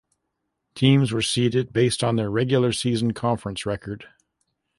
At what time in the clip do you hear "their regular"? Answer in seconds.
2.15-2.71